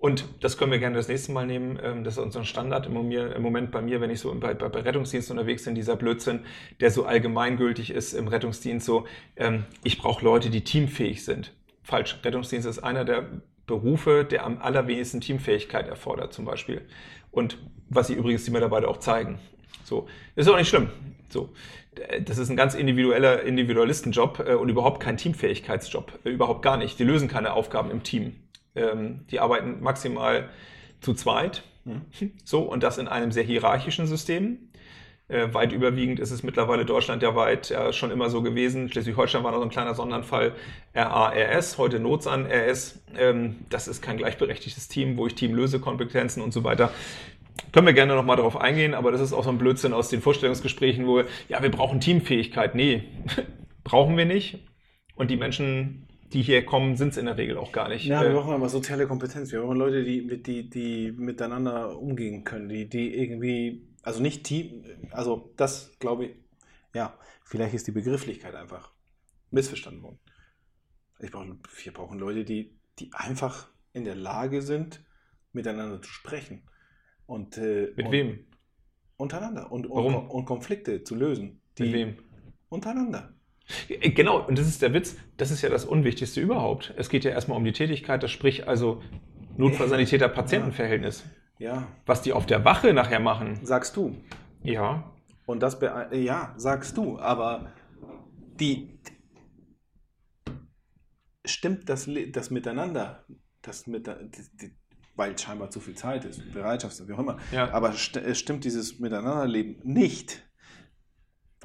[0.01, 1.79] Und das können wir gerne das nächste Mal nehmen.
[1.83, 4.81] Ähm, das ist unser Standard im Moment bei mir, wenn ich so bei, bei, bei
[4.81, 6.40] Rettungsdienst unterwegs bin, dieser Blödsinn,
[6.81, 11.53] der so allgemeingültig ist im Rettungsdienst, so, ähm, ich brauche Leute, die teamfähig sind.
[11.83, 12.19] Falsch.
[12.25, 16.87] Rettungsdienst ist einer der Berufe, der am allerwenigsten Teamfähigkeit erfordert, zum Beispiel.
[17.31, 17.59] Und
[17.90, 19.38] was sie übrigens die Mitarbeiter auch zeigen.
[19.90, 20.09] So.
[20.37, 20.88] Ist auch nicht schlimm.
[21.29, 21.50] So
[22.24, 26.20] das ist ein ganz individueller Individualistenjob äh, und überhaupt kein Teamfähigkeitsjob.
[26.24, 26.98] Äh, überhaupt gar nicht.
[26.98, 28.37] Die lösen keine Aufgaben im Team.
[28.74, 30.48] Ähm, die arbeiten maximal
[31.00, 31.62] zu zweit.
[31.85, 32.03] Mhm.
[32.44, 34.59] So, und das in einem sehr hierarchischen System.
[35.29, 38.88] Äh, weit überwiegend ist es mittlerweile deutschlandweit ja schon immer so gewesen.
[38.88, 40.55] Schleswig-Holstein war noch ein kleiner Sonderfall.
[40.94, 43.00] RARS, heute Notsan RS.
[43.16, 46.92] Ähm, das ist kein gleichberechtigtes Team, wo ich Teamlösekompetenzen und so weiter
[47.73, 50.20] können wir gerne nochmal darauf eingehen, aber das ist auch so ein Blödsinn aus den
[50.20, 52.75] Vorstellungsgesprächen, wo, ja, wir brauchen Teamfähigkeit.
[52.75, 53.05] Nee,
[53.85, 54.66] brauchen wir nicht.
[55.14, 58.07] Und die Menschen, die hier kommen, sind es in der Regel auch gar nicht.
[58.07, 59.53] Ja, wir äh, brauchen aber soziale Kompetenz.
[59.53, 64.85] Wir brauchen Leute, die, die, die miteinander umgehen können, die, die irgendwie, also nicht Team,
[65.11, 66.31] also das glaube ich,
[66.94, 68.92] ja, vielleicht ist die Begrifflichkeit einfach
[69.51, 70.18] missverstanden worden.
[71.18, 75.05] Ich brauche, wir brauchen Leute, die, die einfach in der Lage sind,
[75.53, 76.62] miteinander zu sprechen.
[77.31, 78.38] Und, äh, Mit und wem?
[79.16, 79.71] Untereinander.
[79.71, 81.61] Und, und, und, Konflikte zu lösen.
[81.79, 82.16] Mit wem?
[82.69, 83.35] Untereinander.
[83.88, 86.93] Äh, Genau, und das ist der Witz, das ist ja das Unwichtigste überhaupt.
[86.97, 89.01] Es geht ja erstmal um die Tätigkeit, das sprich also
[89.57, 91.25] Notfallsanitäter-Patientenverhältnis.
[91.61, 93.59] Ja, Was die auf der Wache nachher machen.
[93.66, 94.16] sagst du.
[94.62, 95.12] Ja.
[95.45, 95.79] Und das
[96.11, 97.71] ja, sagst du, aber
[98.59, 98.99] die
[101.45, 103.27] stimmt das, das Miteinander,
[103.61, 104.80] das mit, die, die,
[105.16, 107.38] weil scheinbar zu viel Zeit ist, Bereitschaft, wie auch immer.
[107.53, 107.70] Ja.
[107.73, 110.42] Aber st es stimmt dieses Miteinanderleben nicht,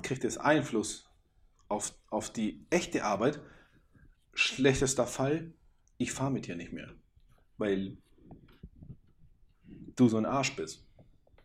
[0.01, 1.09] kriegt es Einfluss
[1.67, 3.39] auf, auf die echte Arbeit.
[4.33, 5.53] Schlechtester Fall,
[5.97, 6.93] ich fahre mit dir nicht mehr,
[7.57, 7.97] weil
[9.95, 10.85] du so ein Arsch bist.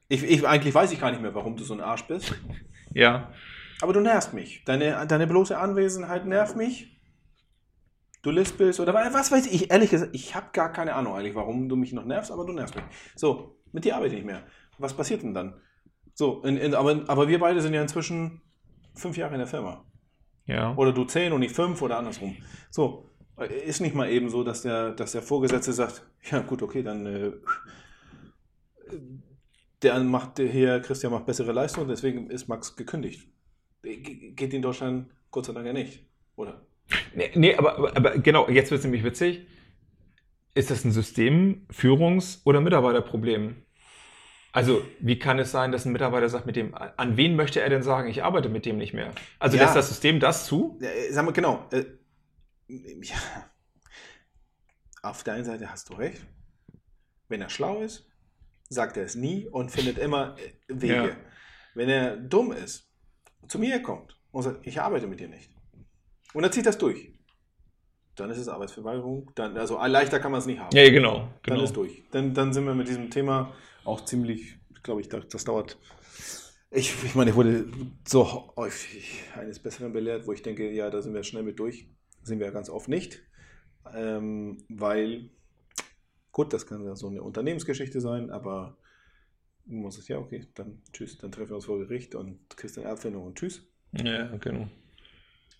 [0.09, 2.35] Ich, ich, eigentlich weiß ich gar nicht mehr, warum du so ein Arsch bist.
[2.93, 3.33] Ja.
[3.83, 4.65] Aber du nervst mich.
[4.65, 7.00] Deine, deine bloße Anwesenheit nervt mich.
[8.23, 9.71] Du lispelst oder was weiß ich.
[9.71, 12.53] Ehrlich gesagt, ich habe gar keine Ahnung eigentlich, warum du mich noch nervst, aber du
[12.53, 12.85] nervst mich.
[13.17, 14.43] So, mit dir arbeite ich nicht mehr.
[14.79, 15.55] Was passiert denn dann?
[16.15, 18.43] So, in, in, aber, aber wir beide sind ja inzwischen
[18.95, 19.85] fünf Jahre in der Firma.
[20.47, 20.75] Ja.
[20.77, 22.37] Oder du zehn und ich fünf oder andersrum.
[22.71, 23.09] So,
[23.65, 27.07] ist nicht mal eben so, dass der, dass der Vorgesetzte sagt, ja gut, okay, dann
[27.07, 27.33] äh,
[29.83, 33.29] der macht der hier, Christian macht bessere Leistung, deswegen ist Max gekündigt.
[33.83, 36.05] Ge- Geht in Deutschland Gott sei Dank ja nicht,
[36.37, 36.67] oder?
[37.15, 39.47] Nee, nee aber, aber, genau, jetzt wird es nämlich witzig.
[40.55, 43.63] Ist das ein System-, Führungs- oder Mitarbeiterproblem?
[44.53, 47.69] Also, wie kann es sein, dass ein Mitarbeiter sagt, mit dem, an wen möchte er
[47.69, 49.13] denn sagen, ich arbeite mit dem nicht mehr?
[49.39, 49.63] Also Ja.
[49.63, 50.77] lässt das System das zu?
[50.81, 51.69] Ja, äh, sag mal, genau.
[51.71, 51.85] Äh,
[52.69, 53.17] ja.
[55.03, 56.21] Auf der einen Seite hast du recht.
[57.29, 58.11] Wenn er schlau ist,
[58.69, 61.09] sagt er es nie und findet immer äh, Wege.
[61.11, 61.17] Ja.
[61.75, 62.91] Wenn er dumm ist,
[63.47, 65.51] zu mir kommt und sagt, ich arbeite mit dir nicht.
[66.35, 67.13] Und er zieht das durch.
[68.17, 69.31] Dann ist es Arbeitsverweigerung.
[69.35, 70.77] Dann, also leichter kann man es nicht haben.
[70.77, 71.19] Ja, genau.
[71.19, 71.63] Dann genau.
[71.63, 72.03] ist durch.
[72.11, 75.79] Dann, dann sind wir mit diesem Thema auch ziemlich, glaube ich, das, das dauert.
[76.71, 77.67] Ich, ich meine, ich wurde
[78.07, 81.89] so häufig eines Besseren belehrt, wo ich denke, ja, da sind wir schnell mit durch.
[82.23, 83.23] Sind wir ja ganz oft nicht.
[83.93, 85.31] Ähm, weil,
[86.31, 88.77] gut, das kann ja so eine Unternehmensgeschichte sein, aber
[89.65, 92.79] du musst es ja, okay, dann tschüss, dann treffen wir uns vor Gericht und kriegst
[92.79, 93.67] eine Abfindung und tschüss.
[93.93, 94.69] Ja, genau.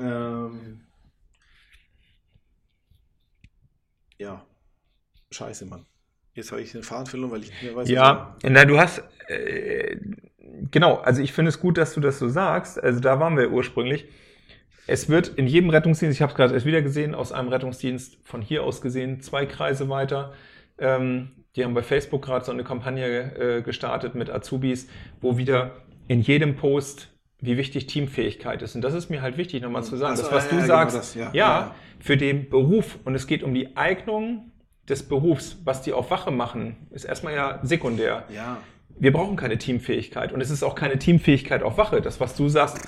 [0.01, 0.81] Ähm,
[4.19, 4.45] ja,
[5.31, 5.87] scheiße, Mann.
[6.35, 7.89] Jetzt habe ich den Faden verloren, weil ich nicht mehr weiß.
[7.89, 9.97] Ja, na, du hast, äh,
[10.71, 12.83] genau, also ich finde es gut, dass du das so sagst.
[12.83, 14.07] Also da waren wir ursprünglich.
[14.87, 18.19] Es wird in jedem Rettungsdienst, ich habe es gerade erst wieder gesehen, aus einem Rettungsdienst
[18.25, 20.33] von hier aus gesehen, zwei Kreise weiter.
[20.79, 24.89] Ähm, die haben bei Facebook gerade so eine Kampagne äh, gestartet mit Azubis,
[25.21, 25.77] wo wieder
[26.09, 28.75] in jedem Post, wie wichtig Teamfähigkeit ist.
[28.75, 30.15] Und das ist mir halt wichtig, nochmal zu sagen.
[30.15, 32.99] Ach so, das, was ja, du ja, genau sagst, das, ja, ja, für den Beruf.
[33.05, 34.51] Und es geht um die Eignung
[34.89, 35.59] des Berufs.
[35.65, 38.25] Was die auf Wache machen, ist erstmal ja sekundär.
[38.35, 38.59] Ja,
[38.99, 40.33] Wir brauchen keine Teamfähigkeit.
[40.33, 42.03] Und es ist auch keine Teamfähigkeit auf Wache.
[42.03, 42.79] Das, was du sagst,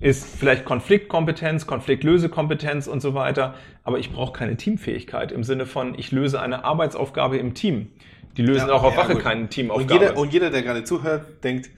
[0.00, 3.54] ist vielleicht Konfliktkompetenz, Konfliktlösekompetenz und so weiter.
[3.84, 7.92] Aber ich brauche keine Teamfähigkeit im Sinne von, ich löse eine Arbeitsaufgabe im Team.
[8.36, 9.22] Die lösen auch auf Wache gut.
[9.22, 9.92] keine und Teamaufgabe.
[9.92, 11.70] jeder, und jeder, der gerade zuhört, denkt,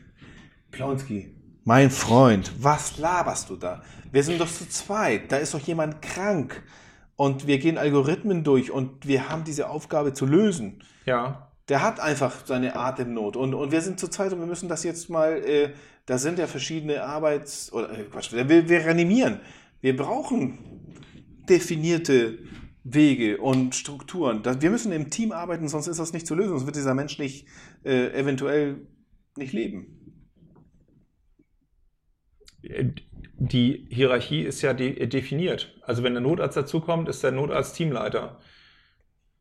[0.71, 1.35] Plonski,
[1.65, 3.83] mein Freund, was laberst du da?
[4.13, 6.63] Wir sind doch zu zweit, da ist doch jemand krank.
[7.17, 10.83] Und wir gehen Algorithmen durch und wir haben diese Aufgabe zu lösen.
[11.07, 11.51] ja.
[11.71, 14.85] Der hat einfach seine Atemnot und, und wir sind zu zweit und wir müssen das
[14.85, 15.71] jetzt mal, äh,
[16.05, 19.41] da sind ja verschiedene Arbeits- oder äh, Quatsch, wir, wir reanimieren.
[19.81, 20.59] Wir brauchen
[21.49, 22.39] definierte
[22.83, 24.43] Wege und Strukturen.
[24.43, 26.93] Das, wir müssen im Team arbeiten, sonst ist das nicht zu lösen, sonst wird dieser
[26.93, 27.47] Mensch nicht
[27.83, 28.87] äh, eventuell
[29.39, 30.04] nicht leben.
[33.37, 35.75] Die Hierarchie ist ja de definiert.
[35.83, 38.39] Also wenn der Notarzt dazukommt, ist der Notarzt Teamleiter.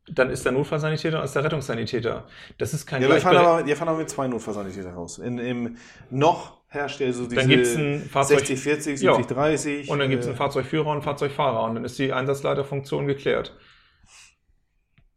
[0.06, 2.26] Dann ist der Notfallsanitäter und ist der Rettungssanitäter.
[2.58, 5.18] Das ist kein Ja, wir fahren, aber, wir fahren aber mit zwei Notfallsanitäter raus.
[5.18, 5.76] In, Im
[6.10, 9.14] noch herrscht ja so diese Dann gibt's ein Fahrzeug- 60, 40, Ja.
[9.14, 9.88] 70, 30.
[9.90, 13.06] Und dann gibt es äh, einen Fahrzeugführer und einen Fahrzeugfahrer und dann ist die Einsatzleiterfunktion
[13.06, 13.56] geklärt.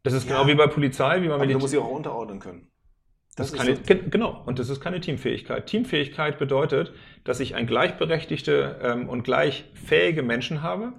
[0.04, 0.36] Das ist Ja.
[0.36, 2.70] genau wie bei Polizei, wie beim aber du musst sie auch unterordnen können.
[3.38, 5.66] Das Das ist keine, so- gen- genau, und das ist keine Teamfähigkeit.
[5.66, 6.92] Teamfähigkeit bedeutet,
[7.24, 10.92] dass ich ein gleichberechtigte ähm, und gleich fähige Menschen habe,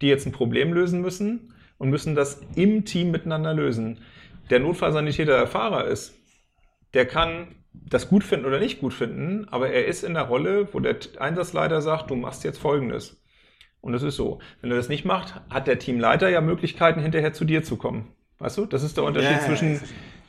[0.00, 4.00] die jetzt ein Problem lösen müssen und müssen das im Team miteinander lösen.
[4.50, 6.14] Der Notfallsanitäter der Fahrer ist,
[6.92, 10.68] der kann das gut finden oder nicht gut finden, aber er ist in der Rolle,
[10.72, 13.20] wo der Einsatzleiter sagt, du machst jetzt Folgendes.
[13.80, 14.38] Und das ist so.
[14.60, 18.12] Wenn er das nicht macht, hat der Teamleiter ja Möglichkeiten, hinterher zu dir zu kommen.
[18.38, 18.66] Weißt du?
[18.66, 19.80] Das ist der Unterschied Ja, ja, ja, zwischen,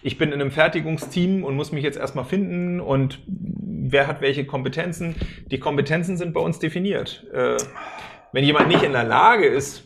[0.06, 4.46] ich bin in einem Fertigungsteam und muss mich jetzt erstmal finden und wer hat welche
[4.46, 5.16] Kompetenzen.
[5.48, 7.26] Die Kompetenzen sind bei uns definiert.
[7.34, 7.58] Äh,
[8.32, 9.84] wenn jemand nicht in der Lage ist,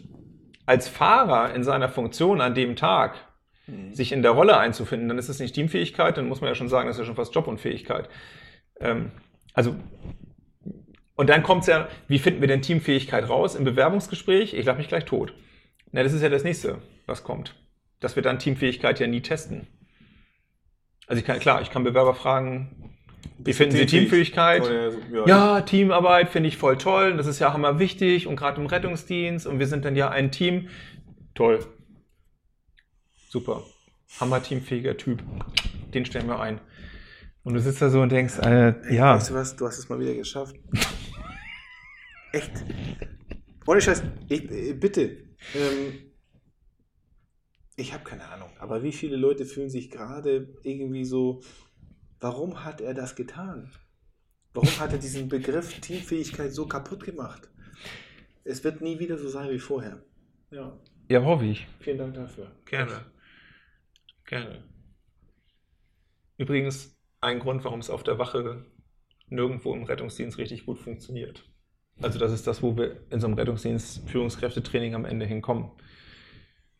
[0.65, 3.15] als Fahrer in seiner Funktion an dem Tag
[3.91, 6.67] sich in der Rolle einzufinden, dann ist es nicht Teamfähigkeit, dann muss man ja schon
[6.67, 8.09] sagen, das ist ja schon fast Jobunfähigkeit.
[8.81, 9.11] Ähm,
[9.53, 9.73] also
[11.15, 14.53] Und dann kommt's ja, wie finden wir denn Teamfähigkeit raus im Bewerbungsgespräch?
[14.53, 15.33] Ich lache mich gleich tot.
[15.93, 17.55] Na, das ist ja das nächste, was kommt.
[18.01, 19.67] Dass wir dann Teamfähigkeit ja nie testen.
[21.09, 22.91] Also ich kann, klar, ich kann Bewerber fragen,
[23.39, 24.63] wie finden Sie Teamfähigkeit?
[25.11, 27.17] Ja, Ja, Teamarbeit finde ich voll toll.
[27.17, 30.31] Das ist ja hammer wichtig und gerade im Rettungsdienst und wir sind dann ja ein
[30.31, 30.69] Team.
[31.33, 31.65] Toll.
[33.27, 33.63] Super.
[34.19, 35.23] Hammer teamfähiger Typ.
[35.95, 36.61] Den stellen wir ein.
[37.41, 39.55] Und du sitzt da so und denkst, äh, ja, Weißt du was?
[39.55, 40.55] Du hast es mal wieder geschafft.
[42.33, 42.51] Echt?
[43.65, 44.03] Ohne Scheiß.
[44.27, 45.17] Ich, äh, bitte.
[45.55, 46.08] Ähm,
[47.79, 48.49] ich habe keine Ahnung.
[48.59, 51.41] Aber wie viele Leute fühlen sich gerade irgendwie so.
[52.19, 53.71] Warum hat er das getan?
[54.53, 57.49] Warum hat er diesen Begriff Teamfähigkeit so kaputt gemacht?
[58.43, 60.03] Es wird nie wieder so sein wie vorher.
[60.51, 60.77] Ja.
[61.07, 61.67] ja, hoffe ich.
[61.79, 62.51] Vielen Dank dafür.
[62.65, 63.05] Gerne.
[64.25, 64.63] Gerne.
[66.37, 68.65] Übrigens, ein Grund, warum es auf der Wache
[69.27, 71.43] nirgendwo im Rettungsdienst richtig gut funktioniert.
[72.01, 75.71] Also das ist das, wo wir in so einem Rettungsdienst Führungskräftetraining am Ende hinkommen.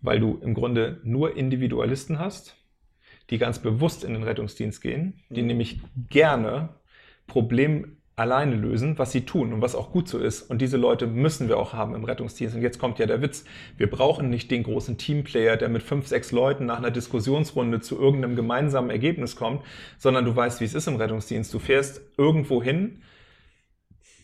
[0.01, 2.55] Weil du im Grunde nur Individualisten hast,
[3.29, 5.47] die ganz bewusst in den Rettungsdienst gehen, die Mhm.
[5.47, 6.69] nämlich gerne
[7.27, 10.41] Problem alleine lösen, was sie tun und was auch gut so ist.
[10.41, 12.53] Und diese Leute müssen wir auch haben im Rettungsdienst.
[12.53, 13.45] Und jetzt kommt ja der Witz.
[13.77, 17.97] Wir brauchen nicht den großen Teamplayer, der mit fünf, sechs Leuten nach einer Diskussionsrunde zu
[17.97, 19.63] irgendeinem gemeinsamen Ergebnis kommt,
[19.97, 21.53] sondern du weißt, wie es ist im Rettungsdienst.
[21.53, 23.03] Du fährst irgendwo hin,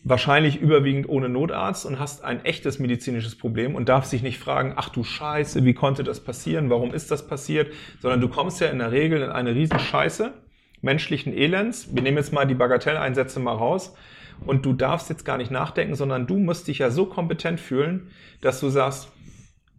[0.08, 4.74] wahrscheinlich überwiegend ohne Notarzt und hast ein echtes medizinisches Problem und darfst dich nicht fragen,
[4.76, 8.68] ach du Scheiße, wie konnte das passieren, warum ist das passiert, sondern du kommst ja
[8.68, 10.32] in der Regel in eine Riesenscheiße
[10.80, 11.92] menschlichen Elends.
[11.92, 13.96] Wir nehmen jetzt mal die Bagatelleinsätze mal raus
[14.46, 18.12] und du darfst jetzt gar nicht nachdenken, sondern du musst dich ja so kompetent fühlen,
[18.42, 19.10] dass du sagst,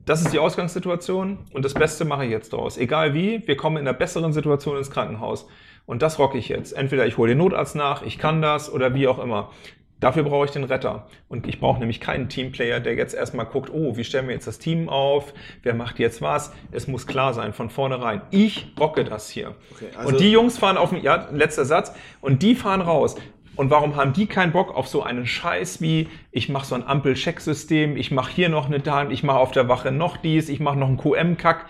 [0.06, 2.78] das ist die Ausgangssituation und das Beste mache ich jetzt draus.
[2.78, 5.48] Egal wie, wir kommen in einer besseren Situation ins Krankenhaus.
[5.86, 6.74] Und das rocke ich jetzt.
[6.74, 9.52] Entweder ich hole den Notarzt nach, ich kann das oder wie auch immer.
[10.00, 11.08] Dafür brauche ich den Retter.
[11.28, 14.46] Und ich brauche nämlich keinen Teamplayer, der jetzt erstmal guckt, oh, wie stellen wir jetzt
[14.46, 15.34] das Team auf?
[15.64, 16.54] Wer macht jetzt was?
[16.72, 18.22] Es muss klar sein, von vornherein.
[18.30, 19.56] Ich rocke das hier.
[19.72, 23.16] Okay, also- und die Jungs fahren auf, ja, letzter Satz, und die fahren raus.
[23.56, 26.86] Und warum haben die keinen Bock auf so einen Scheiß wie, ich mache so ein
[26.86, 30.60] Ampel-Check-System, ich mache hier noch eine Dan, ich mache auf der Wache noch dies, ich
[30.60, 31.66] mache noch einen QM-Kack,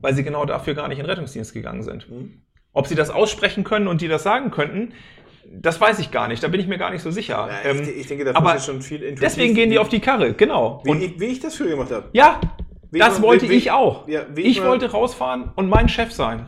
[0.00, 2.10] weil sie genau dafür gar nicht in den Rettungsdienst gegangen sind.
[2.10, 2.42] Mhm.
[2.72, 4.92] Ob sie das aussprechen können und die das sagen könnten,
[5.50, 7.48] das weiß ich gar nicht, da bin ich mir gar nicht so sicher.
[7.64, 9.88] Ja, ich, Ähm, ich denke, da aber ist schon viel intuitiv- deswegen gehen die auf
[9.88, 10.80] die Karre, genau.
[10.84, 12.08] Wie, Und ich, wie ich das früher gemacht habe.
[12.12, 12.40] ja,
[12.90, 14.06] Wie das man- wollte wie- ich auch.
[14.08, 16.46] ja, ich man- wollte rausfahren und mein Chef sein.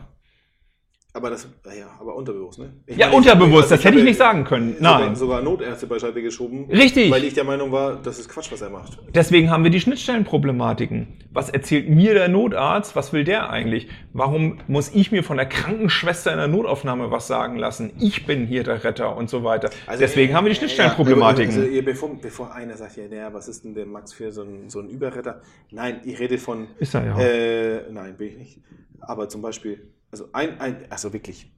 [1.13, 2.71] Aber das, ja, aber unterbewusst, ne?
[2.85, 4.75] Ich Ja, meine, ich- unterbewusst, also das hätte ich nicht sagen können.
[4.77, 5.15] Sogar, Nein.
[5.17, 6.69] sogar Notärzte beiseite geschoben.
[6.71, 7.11] Richtig.
[7.11, 8.97] Weil ich der Meinung war, das ist Quatsch, was er macht.
[9.13, 11.07] Deswegen haben wir die Schnittstellenproblematiken.
[11.33, 12.95] Was erzählt mir der Notarzt?
[12.95, 13.89] Was will der eigentlich?
[14.13, 17.91] Warum muss ich mir von der Krankenschwester in der Notaufnahme was sagen lassen?
[17.99, 19.69] Ich bin hier der Retter und so weiter.
[19.99, 21.53] Deswegen äh, haben wir die äh, Schnittstellenproblematiken.
[21.55, 24.43] Ja, also, bevor, bevor einer sagt, ja, naja, was ist denn der Max für so
[24.43, 25.41] ein, so ein Überretter?
[25.71, 26.67] Nein, ich rede von.
[26.79, 27.19] Ist er ja.
[27.19, 28.59] Äh, nein, bin ich nicht.
[29.01, 31.51] Aber zum Beispiel, also ein, ein also wirklich,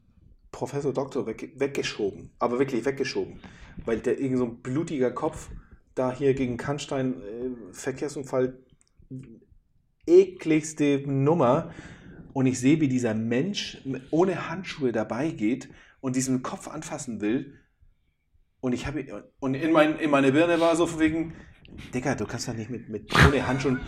[0.51, 3.39] Professor Doktor weg, weggeschoben, aber wirklich weggeschoben,
[3.85, 5.49] weil der irgend so ein blutiger Kopf
[5.95, 8.57] da hier gegen Kannstein äh, Verkehrsunfall
[10.05, 11.71] ekligste Nummer.
[12.33, 15.69] Und ich sehe, wie dieser Mensch ohne Handschuhe dabei geht
[16.01, 17.59] und diesen Kopf anfassen will.
[18.59, 21.33] Und ich habe und in, mein, in meine Birne war so von wegen,
[21.93, 23.79] Digga, du kannst doch nicht mit, mit ohne Handschuhen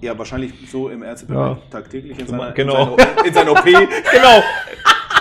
[0.00, 1.62] ja, wahrscheinlich so im Ärztebereich Ja.
[1.70, 2.96] tagtäglich in seiner, genau.
[2.96, 3.64] in seiner, in seiner OP.
[3.64, 4.42] genau.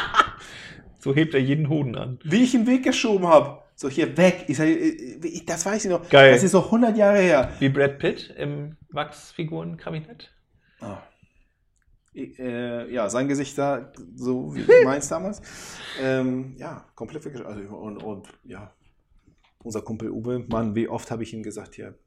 [0.99, 2.19] so hebt er jeden Hoden an.
[2.23, 3.63] wie ich ihn weggeschoben habe.
[3.75, 4.45] So hier weg.
[4.47, 6.09] Ich sag, äh, das weiß ich noch.
[6.09, 6.33] Geil.
[6.33, 7.49] Das ist so 100 Jahre her.
[7.59, 10.31] Wie Brad Pitt im Wachsfigurenkabinett.
[10.81, 10.97] Ah.
[12.13, 15.41] Äh, ja, sein Gesicht da, so wie meins damals.
[16.01, 17.53] Ähm, ja, komplett weggeschoben.
[17.53, 18.73] Also, und, und ja,
[19.63, 21.97] unser Kumpel Uwe, Mann, wie oft habe ich ihm gesagt, hier,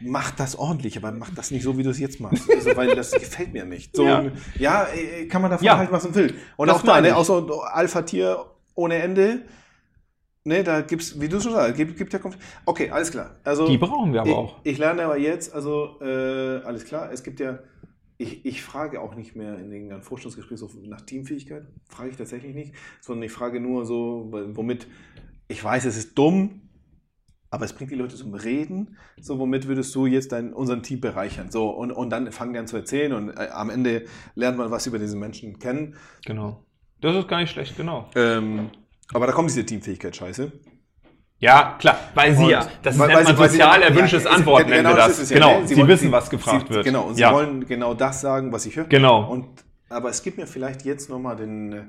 [0.00, 2.48] mach das ordentlich, aber mach das nicht so, wie du es jetzt machst.
[2.54, 3.96] Also, weil das gefällt mir nicht.
[3.96, 4.24] So, Ja.
[4.58, 4.86] ja,
[5.28, 5.78] kann man davon Ja.
[5.78, 6.34] halten, was man will.
[6.56, 8.44] Und Das auch da, ne, so Alpha-Tier
[8.74, 9.42] ohne Ende.
[10.44, 13.36] Ne, da gibt's, wie du schon sagst, gibt, gibt ja Konf Okay, alles klar.
[13.44, 14.56] Also, Die brauchen wir aber ich, auch.
[14.64, 17.58] Ich lerne aber jetzt, also äh, alles klar, es gibt ja,
[18.16, 22.16] ich, ich frage auch nicht mehr in den ganzen Vorstellungsgesprächen so nach Teamfähigkeit, frage ich
[22.16, 24.86] tatsächlich nicht, sondern ich frage nur so, womit,
[25.48, 26.62] ich weiß, es ist dumm,
[27.50, 31.00] aber es bringt die Leute zum Reden, so womit würdest du jetzt dein, unseren Team
[31.00, 31.50] bereichern?
[31.50, 34.70] So, und, und dann fangen die an zu erzählen und äh, am Ende lernt man
[34.70, 35.94] was über diesen Menschen kennen.
[36.26, 36.62] Genau.
[37.00, 38.10] Das ist gar nicht schlecht, genau.
[38.16, 38.70] Ähm,
[39.14, 40.52] aber da kommt diese Teamfähigkeit-Scheiße.
[41.40, 43.86] Ja, klar, weil sie Und- ja, das ist weil- weil man sie- sie- sozial ja,
[43.86, 45.30] erwünschtes es- Antworten, genau nennen wir das das.
[45.30, 45.68] ja, genau, ne?
[45.68, 46.84] sie, wollen- wissen, was gefragt sie, wird.
[46.84, 47.32] Genau, und sie ja.
[47.32, 48.86] wollen genau das sagen, was ich höre.
[48.86, 49.30] Genau.
[49.30, 49.46] Und,
[49.88, 51.82] aber es gibt mir vielleicht jetzt nochmal den, äh,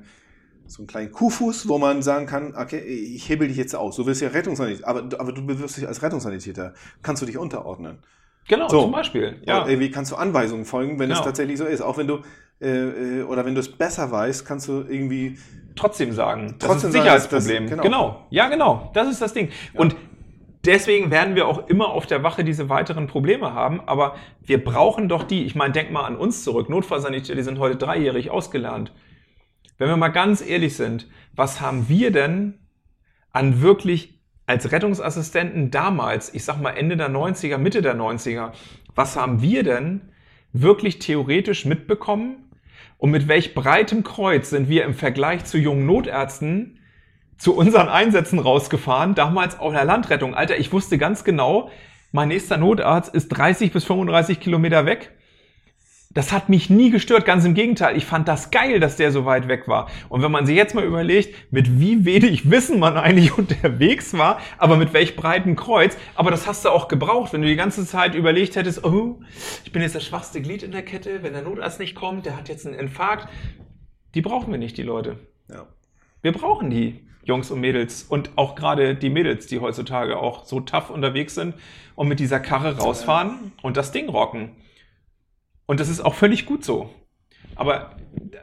[0.70, 3.96] so einen kleinen Kuhfuß, wo man sagen kann, okay, ich hebel dich jetzt aus.
[3.96, 6.74] Du wirst ja Rettungssanitäter, aber, aber du bewirbst dich als Rettungssanitäter.
[7.02, 8.00] Kannst du dich unterordnen?
[8.48, 8.82] Genau, So.
[8.84, 9.38] zum Beispiel.
[9.46, 9.60] Ja.
[9.60, 9.68] Ja.
[9.68, 11.26] Irgendwie kannst du Anweisungen folgen, wenn es Genau.
[11.26, 11.82] tatsächlich so ist.
[11.82, 12.20] Auch wenn du,
[12.62, 15.38] äh, oder wenn du es besser weißt, kannst du irgendwie,
[15.76, 16.56] trotzdem sagen.
[16.60, 17.68] Das Trotzdem das- Sicherheitsproblem.
[17.68, 17.84] genau.
[17.84, 18.26] genau.
[18.30, 18.92] Ja, genau.
[18.94, 19.50] Das ist das Ding.
[19.74, 19.96] Und
[20.66, 23.82] deswegen werden wir auch immer auf der Wache diese weiteren Probleme haben.
[23.88, 25.46] Aber wir brauchen doch die.
[25.46, 26.70] Ich meine, denk mal an uns zurück.
[26.70, 28.92] Notfallsanitäter, die sind heute dreijährig ausgelernt.
[29.80, 32.60] Wenn wir mal ganz ehrlich sind, was haben wir denn
[33.32, 38.52] an wirklich als Rettungsassistenten damals, ich sag mal Ende der 90er, Mitte der 90er,
[38.94, 40.02] was haben wir denn
[40.52, 42.52] wirklich theoretisch mitbekommen?
[42.98, 46.80] Und mit welch breitem Kreuz sind wir im Vergleich zu jungen Notärzten
[47.38, 50.36] zu unseren Einsätzen rausgefahren, damals auch in der Landrettung.
[50.36, 51.72] Alter, ich wusste ganz genau,
[52.12, 55.16] mein nächster Notarzt ist 30 bis 35 Kilometer weg.
[56.12, 57.96] Das hat mich nie gestört, ganz im Gegenteil.
[57.96, 59.90] Ich fand das geil, dass der so weit weg war.
[60.10, 64.40] Und wenn man sich jetzt mal überlegt, mit wie wenig Wissen man eigentlich unterwegs war,
[64.58, 67.86] aber mit welch breiten Kreuz, aber das hast du auch gebraucht, wenn du die ganze
[67.86, 69.22] Zeit überlegt hättest, oh,
[69.64, 72.36] ich bin jetzt das schwachste Glied in der Kette, wenn der Notarzt nicht kommt, der
[72.36, 73.28] hat jetzt einen Infarkt.
[74.16, 75.18] Die brauchen wir nicht, die Leute.
[75.48, 75.68] ja.
[76.24, 80.60] Wir brauchen die Jungs und Mädels und auch gerade die Mädels, die heutzutage auch so
[80.60, 81.54] tough unterwegs sind
[81.96, 84.56] und mit dieser Karre rausfahren und das Ding rocken.
[85.70, 86.90] Und das ist auch völlig gut so.
[87.56, 87.96] Aber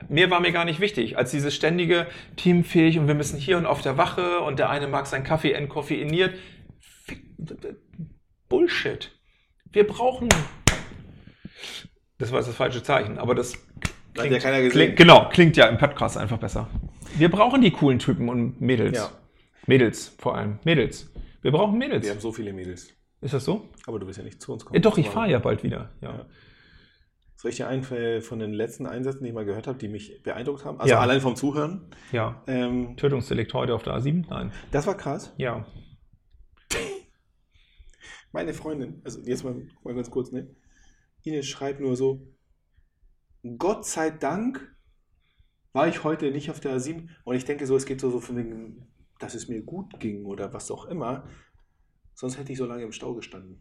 [0.08, 3.66] mehr war mir gar nicht wichtig, als dieses ständige teamfähig und wir müssen hier und
[3.66, 6.34] auf der Wache und der eine mag seinen Kaffee entkoffeiniert.
[8.48, 9.10] Bullshit.
[9.72, 10.28] Wir brauchen.
[12.18, 13.54] Das war jetzt das falsche Zeichen, aber das
[14.16, 14.70] Hat ja keiner gesehen.
[14.70, 16.70] Klingt, genau, klingt ja im Podcast einfach besser.
[17.16, 18.98] Wir brauchen die coolen Typen und Mädels.
[18.98, 19.10] Ja.
[19.66, 20.60] Mädels vor allem.
[20.62, 21.12] Mädels.
[21.42, 22.04] Wir brauchen Mädels.
[22.04, 22.94] Wir haben so viele Mädels.
[23.20, 23.68] Ist das so?
[23.88, 24.76] Aber du wirst ja nicht zu uns kommen.
[24.76, 25.90] Ja, doch, ich fahre ja bald wieder.
[26.00, 26.12] Ja.
[26.12, 26.26] Ja.
[27.46, 27.84] Soll ich dir einen
[28.22, 30.80] von den letzten Einsätzen, die ich mal gehört habe, die mich beeindruckt haben?
[30.80, 30.98] Also Ja.
[30.98, 31.88] allein vom Zuhören.
[32.10, 32.42] ja.
[32.48, 34.26] Ähm, Tötungsdelikt heute auf der A7?
[34.28, 34.50] Nein.
[34.72, 35.32] das war krass.
[35.36, 35.64] Ja.
[38.32, 40.56] Meine Freundin, also jetzt mal, mal ganz kurz, ne?
[41.22, 42.26] Ines schreibt nur so,
[43.58, 44.74] Gott sei Dank
[45.72, 48.18] war ich heute nicht auf der A7 und ich denke so, es geht so, so
[48.18, 48.88] von wegen,
[49.20, 51.28] dass es mir gut ging oder was auch immer.
[52.12, 53.60] Sonst hätte ich so lange im Stau gestanden.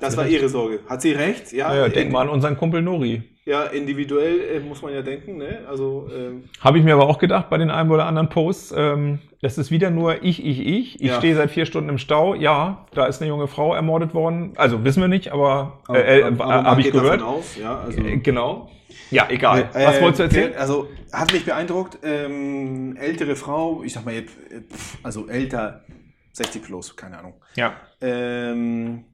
[0.00, 0.34] Das war recht.
[0.34, 0.80] ihre Sorge.
[0.88, 1.52] Hat sie recht?
[1.52, 3.22] Ja, Ja, ja, denk mal an unseren Kumpel Nori.
[3.44, 5.60] ja individuell äh, muss man ja denken, ne?
[5.68, 8.74] Also, ähm, Habe ich mir aber auch gedacht bei den einen oder anderen Posts.
[8.76, 11.00] Ähm, das ist wieder nur ich, ich, ich.
[11.00, 11.18] Ich Ja.
[11.18, 12.34] stehe seit vier Stunden im Stau.
[12.34, 14.52] Ja, da ist eine junge Frau ermordet worden.
[14.56, 17.22] Also wissen wir nicht, aber, äh, äh, man habe ich gehört.
[17.22, 18.70] Aus, ja, also, Äh, Genau.
[19.10, 19.70] Ja, egal.
[19.74, 20.52] Äh, Was wolltest du erzählen?
[20.58, 21.98] Also hat mich beeindruckt.
[22.02, 24.60] Ähm, ältere Frau, ich sag mal jetzt, äh,
[25.02, 25.84] also älter,
[26.32, 27.34] 60 plus, keine Ahnung.
[27.56, 27.74] Ja.
[28.00, 29.04] Ähm,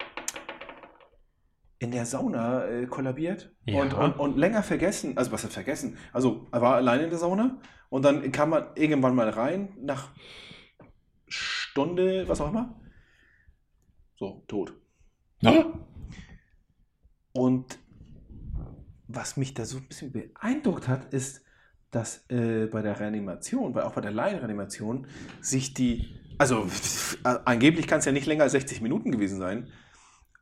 [1.84, 3.80] in der Sauna äh, kollabiert Ja.
[3.82, 5.16] und, und, und länger vergessen.
[5.16, 5.96] Also was hat vergessen?
[6.12, 7.58] Also er war alleine in der Sauna
[7.90, 10.10] und dann kam man irgendwann mal rein nach
[11.28, 12.80] Stunde, was auch immer.
[14.16, 14.74] So, tot.
[17.32, 17.78] Und
[19.08, 21.42] was mich da so ein bisschen beeindruckt hat, ist,
[21.90, 25.06] dass äh, bei der Reanimation, weil auch bei der Laienreanimation,
[25.40, 26.66] sich die, also
[27.24, 29.68] äh, angeblich kann es ja nicht länger als 60 Minuten gewesen sein,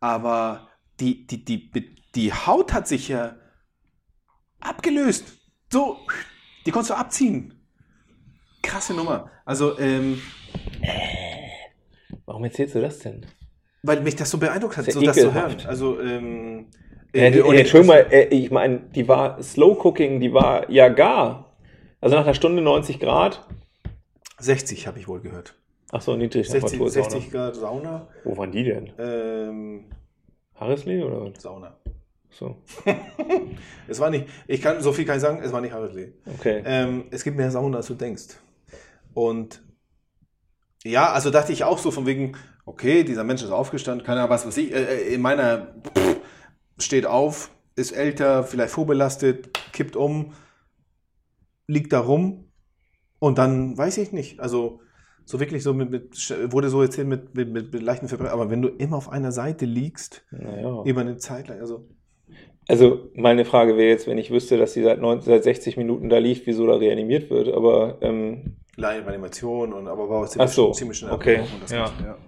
[0.00, 0.68] aber
[1.26, 3.36] die, die, die, die Haut hat sich ja
[4.60, 5.24] abgelöst.
[5.70, 5.98] So,
[6.66, 7.54] die konntest du abziehen.
[8.62, 9.30] Krasse Nummer.
[9.44, 10.20] Also, ähm,
[12.26, 13.26] Warum erzählst du das denn?
[13.84, 15.56] weil mich das so beeindruckt hat, ja so das zu hören.
[15.66, 16.66] Also, ähm,
[17.12, 20.88] Äh, die, und- Entschuldigung mal, äh, ich meine, die war Slow Cooking, die war ja
[20.88, 21.56] gar.
[22.00, 23.44] Also nach einer Stunde 90 Grad.
[24.38, 25.54] 60 habe ich wohl gehört.
[25.90, 26.48] Ach so, niedrig.
[26.48, 28.06] 60, 60 Grad Sauna.
[28.24, 28.92] Wo waren die denn?
[28.98, 29.90] Ähm,
[30.62, 31.42] Harrisley oder was?
[31.42, 31.76] Sauna.
[32.30, 32.56] So,
[33.88, 36.14] Es war nicht, ich kann, so viel kann ich sagen, es war nicht Harrisley.
[36.34, 36.62] okay.
[36.64, 38.38] Ähm, es gibt mehr Sauna, als du denkst.
[39.12, 39.62] Und
[40.82, 44.30] ja, also dachte ich auch so von wegen, okay, dieser Mensch ist aufgestanden, keine Ahnung,
[44.30, 46.16] was weiß ich, äh, in meiner pff,
[46.78, 50.32] steht auf, ist älter, vielleicht vorbelastet, kippt um,
[51.66, 52.50] liegt da rum
[53.18, 54.80] und dann weiß ich nicht, also
[55.24, 58.50] so wirklich so mit, mit wurde so erzählt mit, mit, mit, mit leichten Verbrechen, aber
[58.50, 60.82] wenn du immer auf einer Seite liegst, Naja.
[60.84, 61.88] über eine Zeit lang, also
[62.68, 66.08] Also meine Frage wäre jetzt, wenn ich wüsste, dass sie seit, 90, seit 60 Minuten
[66.08, 70.98] da liegt, wieso da reanimiert wird, aber ähm, Live-Animation und aber war Ach so, ziemlich
[70.98, 71.84] schnell okay, das ja.
[71.84, 72.18] Ganze, ja.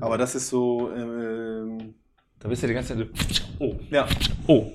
[0.00, 1.94] Aber das ist so, ähm,
[2.38, 3.08] Da bist du die ganze Zeit
[3.60, 4.06] oh, ja,
[4.46, 4.66] oh.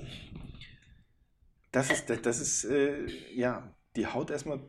[1.70, 4.60] das ist, das, das ist, äh, ja, die Haut erstmal,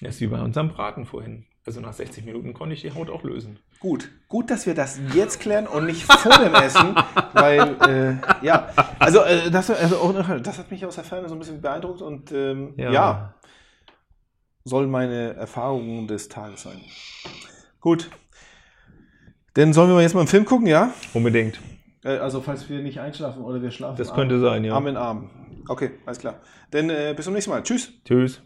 [0.00, 1.46] Das ist wie bei unserem Braten vorhin.
[1.66, 3.58] Also nach 60 Minuten konnte ich die Haut auch lösen.
[3.80, 6.94] Gut, gut, dass wir das jetzt klären und nicht vor dem Essen,
[7.34, 8.68] weil, äh, ja,
[8.98, 12.00] also, äh, das, also auch, das hat mich aus der Ferne so ein bisschen beeindruckt
[12.00, 13.34] und ähm, ja.
[14.64, 16.80] soll meine Erfahrung des Tages sein.
[17.80, 18.10] Gut,
[19.54, 20.92] dann sollen wir jetzt mal einen Film gucken, ja?
[21.12, 21.60] Unbedingt.
[22.04, 24.74] Äh, also, falls wir nicht einschlafen oder wir schlafen Das könnte sein, ja.
[24.74, 25.30] Arm in Arm.
[25.68, 26.40] Okay, alles klar.
[26.70, 27.62] Dann äh, bis zum nächsten Mal.
[27.62, 27.92] Tschüss.
[28.04, 28.40] Tschüss.